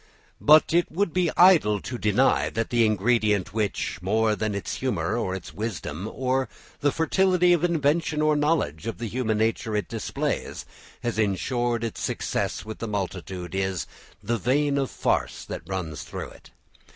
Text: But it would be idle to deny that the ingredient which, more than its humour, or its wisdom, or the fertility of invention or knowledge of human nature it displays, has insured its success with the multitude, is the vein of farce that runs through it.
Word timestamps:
But 0.41 0.73
it 0.73 0.91
would 0.91 1.13
be 1.13 1.29
idle 1.37 1.79
to 1.81 1.97
deny 1.99 2.49
that 2.49 2.71
the 2.71 2.87
ingredient 2.87 3.53
which, 3.53 3.99
more 4.01 4.35
than 4.35 4.55
its 4.55 4.77
humour, 4.77 5.15
or 5.15 5.35
its 5.35 5.53
wisdom, 5.53 6.09
or 6.11 6.49
the 6.79 6.91
fertility 6.91 7.53
of 7.53 7.63
invention 7.63 8.19
or 8.19 8.35
knowledge 8.35 8.87
of 8.87 8.99
human 8.99 9.37
nature 9.37 9.75
it 9.75 9.87
displays, 9.87 10.65
has 11.03 11.19
insured 11.19 11.83
its 11.83 12.01
success 12.01 12.65
with 12.65 12.79
the 12.79 12.87
multitude, 12.87 13.53
is 13.53 13.85
the 14.23 14.39
vein 14.39 14.79
of 14.79 14.89
farce 14.89 15.45
that 15.45 15.61
runs 15.69 16.01
through 16.01 16.29
it. 16.31 16.49